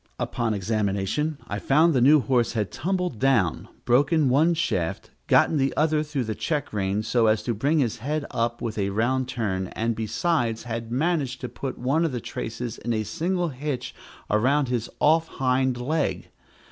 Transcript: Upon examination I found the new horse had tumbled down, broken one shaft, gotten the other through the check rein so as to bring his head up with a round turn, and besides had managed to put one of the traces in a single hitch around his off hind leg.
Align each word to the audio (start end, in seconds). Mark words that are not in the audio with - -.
Upon 0.19 0.55
examination 0.55 1.37
I 1.47 1.59
found 1.59 1.93
the 1.93 2.01
new 2.01 2.21
horse 2.21 2.53
had 2.53 2.71
tumbled 2.71 3.19
down, 3.19 3.67
broken 3.85 4.29
one 4.29 4.55
shaft, 4.55 5.11
gotten 5.27 5.57
the 5.57 5.77
other 5.77 6.01
through 6.01 6.23
the 6.23 6.33
check 6.33 6.73
rein 6.73 7.03
so 7.03 7.27
as 7.27 7.43
to 7.43 7.53
bring 7.53 7.77
his 7.77 7.97
head 7.97 8.25
up 8.31 8.63
with 8.63 8.79
a 8.79 8.89
round 8.89 9.27
turn, 9.27 9.67
and 9.73 9.95
besides 9.95 10.63
had 10.63 10.91
managed 10.91 11.39
to 11.41 11.49
put 11.49 11.77
one 11.77 12.03
of 12.03 12.13
the 12.13 12.19
traces 12.19 12.79
in 12.79 12.93
a 12.93 13.03
single 13.03 13.49
hitch 13.49 13.93
around 14.27 14.69
his 14.69 14.89
off 14.99 15.27
hind 15.27 15.77
leg. 15.77 16.31